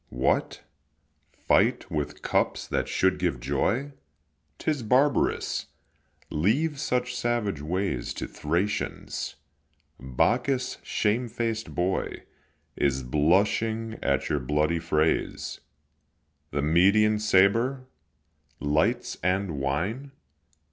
What, 0.09 0.63
fight 1.31 1.91
with 1.91 2.23
cups 2.23 2.65
that 2.67 2.87
should 2.87 3.19
give 3.19 3.39
joy? 3.39 3.91
'Tis 4.57 4.81
barbarous; 4.81 5.67
leave 6.31 6.79
such 6.79 7.13
savage 7.15 7.61
ways 7.61 8.11
To 8.15 8.25
Thracians. 8.27 9.35
Bacchus, 9.99 10.79
shamefaced 10.81 11.75
boy, 11.75 12.23
Is 12.75 13.03
blushing 13.03 13.99
at 14.01 14.27
your 14.27 14.39
bloody 14.39 14.79
frays. 14.79 15.59
The 16.49 16.63
Median 16.63 17.19
sabre! 17.19 17.85
lights 18.59 19.19
and 19.21 19.59
wine! 19.59 20.13